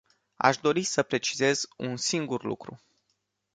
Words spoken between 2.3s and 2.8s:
lucru.